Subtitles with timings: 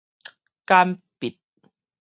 [0.65, 1.37] 簡筆